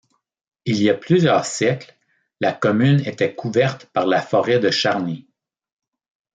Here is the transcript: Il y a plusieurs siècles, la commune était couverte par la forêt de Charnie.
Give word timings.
Il 0.65 0.81
y 0.81 0.89
a 0.89 0.95
plusieurs 0.95 1.45
siècles, 1.45 1.95
la 2.39 2.53
commune 2.53 3.03
était 3.07 3.35
couverte 3.35 3.85
par 3.85 4.07
la 4.07 4.19
forêt 4.19 4.57
de 4.57 4.71
Charnie. 4.71 5.27